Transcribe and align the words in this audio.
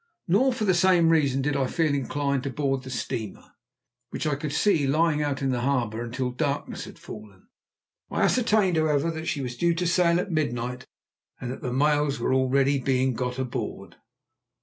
Nor 0.27 0.51
for 0.51 0.65
the 0.65 0.73
same 0.73 1.09
reason 1.09 1.43
did 1.43 1.55
I 1.55 1.67
feel 1.67 1.93
inclined 1.93 2.41
to 2.45 2.49
board 2.49 2.81
the 2.81 2.89
steamer, 2.89 3.51
which 4.09 4.25
I 4.25 4.33
could 4.33 4.51
see 4.51 4.87
lying 4.87 5.21
out 5.21 5.43
in 5.43 5.51
the 5.51 5.61
harbour, 5.61 6.01
until 6.01 6.31
darkness 6.31 6.85
had 6.85 6.97
fallen. 6.97 7.49
I 8.09 8.23
ascertained, 8.23 8.77
however, 8.77 9.11
that 9.11 9.27
she 9.27 9.41
was 9.41 9.55
due 9.55 9.75
to 9.75 9.85
sail 9.85 10.19
at 10.19 10.31
midnight, 10.31 10.87
and 11.39 11.51
that 11.51 11.61
the 11.61 11.71
mails 11.71 12.19
were 12.19 12.33
already 12.33 12.79
being 12.79 13.13
got 13.13 13.37
aboard. 13.37 13.97